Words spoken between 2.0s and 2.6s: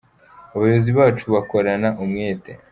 umwete.